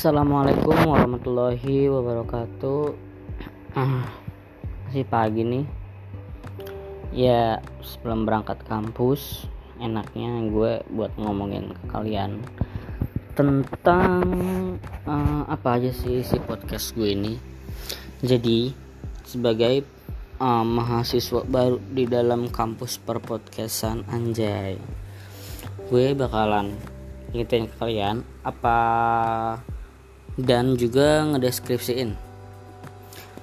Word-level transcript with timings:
Assalamualaikum 0.00 0.96
warahmatullahi 0.96 1.92
wabarakatuh. 1.92 2.96
Ah, 3.76 4.08
Masih 4.88 5.04
pagi 5.04 5.44
nih. 5.44 5.68
Ya 7.12 7.60
sebelum 7.84 8.24
berangkat 8.24 8.64
kampus 8.64 9.44
Enaknya 9.76 10.40
gue 10.48 10.80
buat 10.88 11.12
ngomongin 11.20 11.76
ke 11.76 11.84
kalian 11.92 12.40
Tentang 13.36 14.24
eh, 15.04 15.42
Apa 15.52 15.76
aja 15.76 15.92
sih 15.92 16.24
si 16.24 16.40
podcast 16.48 16.96
gue 16.96 17.12
ini. 17.12 17.36
Jadi 18.24 18.72
Sebagai 19.28 19.84
eh, 20.40 20.64
mahasiswa 20.64 21.44
baru 21.44 21.76
di 21.76 22.08
dalam 22.08 22.48
kampus 22.48 22.96
perpodcastan 23.04 24.08
Anjay. 24.08 24.80
Gue 25.92 26.16
bakalan 26.16 26.72
ngingetin 27.36 27.68
ke 27.68 27.74
kalian 27.76 28.24
apa 28.48 28.80
dan 30.42 30.74
juga 30.76 31.24
ngedeskripsiin. 31.28 32.16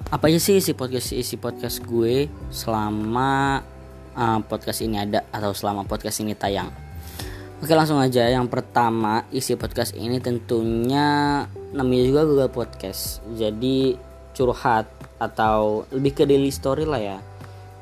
Apa 0.07 0.31
aja 0.31 0.39
sih 0.39 0.63
isi 0.63 0.71
podcast 0.71 1.11
isi 1.11 1.35
podcast 1.35 1.83
gue 1.83 2.31
selama 2.47 3.59
uh, 4.15 4.39
podcast 4.47 4.79
ini 4.81 5.03
ada 5.03 5.27
atau 5.29 5.51
selama 5.51 5.83
podcast 5.83 6.23
ini 6.23 6.31
tayang? 6.31 6.71
Oke 7.59 7.73
langsung 7.73 7.99
aja. 7.99 8.23
Yang 8.29 8.47
pertama 8.47 9.27
isi 9.33 9.57
podcast 9.59 9.97
ini 9.97 10.21
tentunya 10.23 11.43
namanya 11.75 12.03
juga 12.05 12.21
Google 12.23 12.53
Podcast. 12.53 13.19
Jadi 13.35 13.97
curhat 14.37 14.87
atau 15.17 15.83
lebih 15.91 16.21
ke 16.21 16.23
daily 16.23 16.53
story 16.53 16.85
lah 16.87 17.01
ya. 17.01 17.17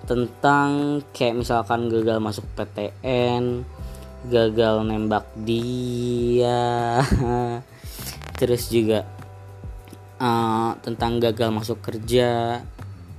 Tentang 0.07 1.01
kayak 1.13 1.45
misalkan 1.45 1.91
gagal 1.91 2.17
masuk 2.23 2.45
PTN 2.55 3.65
gagal 4.25 4.81
nembak 4.81 5.25
dia 5.45 6.97
terus 8.35 8.67
juga 8.67 9.07
uh, 10.19 10.75
tentang 10.83 11.19
gagal 11.23 11.49
masuk 11.51 11.79
kerja 11.83 12.59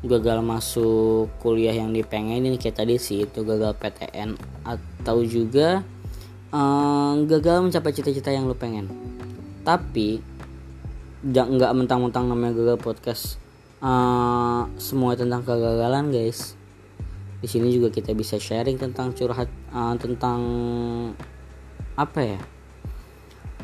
gagal 0.06 0.38
masuk 0.44 1.32
kuliah 1.42 1.74
yang 1.74 1.90
dipengenin 1.90 2.60
kayak 2.60 2.78
tadi 2.78 3.00
sih 3.00 3.26
itu 3.26 3.42
gagal 3.42 3.74
PTN 3.80 4.38
atau 4.62 5.24
juga 5.26 5.82
uh, 6.54 7.16
gagal 7.26 7.66
mencapai 7.66 7.92
cita-cita 7.96 8.30
yang 8.30 8.46
lu 8.46 8.54
pengen. 8.54 8.86
Tapi 9.66 10.22
nggak 11.26 11.72
mentang-mentang 11.74 12.30
namanya 12.30 12.54
gagal 12.54 12.78
podcast 12.78 13.24
uh, 13.82 14.70
semua 14.78 15.18
tentang 15.18 15.42
kegagalan 15.42 16.14
guys. 16.14 16.54
Di 17.42 17.48
sini 17.50 17.74
juga 17.74 17.90
kita 17.90 18.14
bisa 18.14 18.38
sharing 18.38 18.78
tentang 18.78 19.10
curhat 19.16 19.50
uh, 19.74 19.96
tentang 19.98 20.40
apa 21.96 22.20
ya 22.20 22.40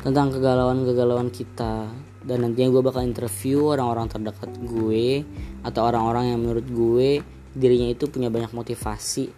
tentang 0.03 0.35
kegalauan-kegalauan 0.35 1.31
kita. 1.31 1.87
Dan 2.23 2.43
nantinya 2.43 2.75
gue 2.75 2.83
bakal 2.83 3.07
interview 3.07 3.71
orang-orang 3.71 4.11
terdekat 4.11 4.51
gue 4.63 5.23
atau 5.63 5.81
orang-orang 5.87 6.35
yang 6.35 6.39
menurut 6.43 6.67
gue 6.67 7.09
dirinya 7.55 7.87
itu 7.91 8.11
punya 8.11 8.27
banyak 8.27 8.51
motivasi. 8.51 9.31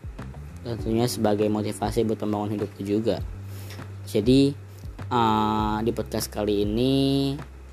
Tentunya 0.66 1.05
sebagai 1.05 1.45
motivasi 1.49 2.02
buat 2.09 2.17
pembangun 2.17 2.58
hidup 2.58 2.69
juga. 2.81 3.21
Jadi 4.09 4.53
uh, 5.13 5.77
di 5.86 5.91
podcast 5.93 6.33
kali 6.33 6.66
ini 6.66 6.93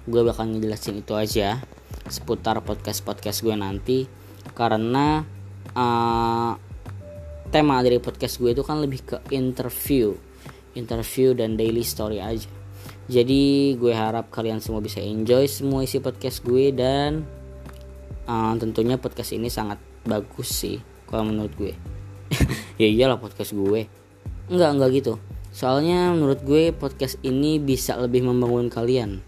gue 0.04 0.22
bakal 0.24 0.52
ngejelasin 0.52 1.00
itu 1.00 1.16
aja 1.16 1.60
seputar 2.08 2.60
podcast 2.60 3.00
podcast 3.04 3.40
gue 3.40 3.56
nanti. 3.56 4.04
Karena 4.52 5.24
uh, 5.76 6.52
tema 7.52 7.84
dari 7.84 8.00
podcast 8.00 8.36
gue 8.40 8.52
itu 8.52 8.64
kan 8.64 8.80
lebih 8.80 9.00
ke 9.04 9.16
interview. 9.32 10.12
Interview 10.72 11.36
dan 11.36 11.56
daily 11.60 11.84
story 11.84 12.16
aja 12.16 12.61
jadi 13.10 13.74
gue 13.74 13.92
harap 13.94 14.30
kalian 14.30 14.62
semua 14.62 14.78
bisa 14.78 15.02
enjoy 15.02 15.50
semua 15.50 15.82
isi 15.82 15.98
podcast 15.98 16.42
gue 16.46 16.70
dan 16.70 17.26
uh, 18.30 18.54
tentunya 18.58 18.94
podcast 18.98 19.34
ini 19.34 19.50
sangat 19.50 19.78
bagus 20.06 20.50
sih 20.50 20.78
kalau 21.10 21.26
menurut 21.26 21.52
gue. 21.58 21.74
Ya 22.80 22.88
iyalah 22.88 23.20
podcast 23.20 23.54
gue. 23.54 23.86
Enggak 24.50 24.70
enggak 24.74 24.90
gitu. 24.96 25.14
Soalnya 25.52 26.10
menurut 26.16 26.40
gue 26.42 26.72
podcast 26.72 27.20
ini 27.22 27.60
bisa 27.60 27.94
lebih 28.00 28.24
membangun 28.26 28.72
kalian 28.72 29.20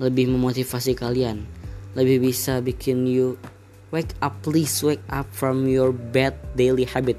lebih 0.00 0.32
memotivasi 0.32 0.96
kalian 0.96 1.44
lebih 1.92 2.24
bisa 2.24 2.64
bikin 2.64 3.04
you 3.04 3.36
wake 3.92 4.16
up 4.24 4.32
please 4.40 4.80
wake 4.80 5.02
up 5.12 5.28
from 5.30 5.68
your 5.68 5.92
bad 5.92 6.34
daily 6.56 6.88
habit 6.88 7.18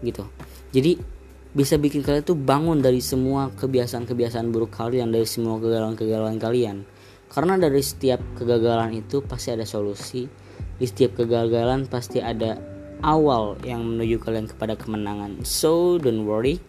gitu. 0.00 0.24
Jadi 0.72 1.15
bisa 1.56 1.80
bikin 1.80 2.04
kalian 2.04 2.20
tuh 2.20 2.36
bangun 2.36 2.84
dari 2.84 3.00
semua 3.00 3.48
kebiasaan-kebiasaan 3.48 4.52
buruk 4.52 4.76
kalian 4.76 5.08
dari 5.08 5.24
semua 5.24 5.56
kegagalan-kegagalan 5.56 6.36
kalian. 6.36 6.84
Karena 7.32 7.56
dari 7.56 7.80
setiap 7.80 8.20
kegagalan 8.36 8.92
itu 8.92 9.24
pasti 9.24 9.56
ada 9.56 9.64
solusi 9.64 10.28
di 10.76 10.84
setiap 10.84 11.16
kegagalan 11.24 11.88
pasti 11.88 12.20
ada 12.20 12.60
awal 13.00 13.56
yang 13.64 13.80
menuju 13.88 14.20
kalian 14.20 14.52
kepada 14.52 14.76
kemenangan. 14.76 15.40
So 15.48 15.96
don't 15.96 16.28
worry. 16.28 16.60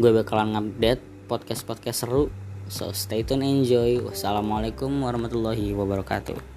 Gue 0.00 0.16
bakalan 0.16 0.56
update 0.56 1.04
podcast-podcast 1.28 2.08
seru. 2.08 2.32
So 2.72 2.96
stay 2.96 3.20
tune 3.20 3.44
enjoy. 3.44 4.00
Wassalamualaikum 4.00 4.88
warahmatullahi 5.04 5.76
wabarakatuh 5.76 6.51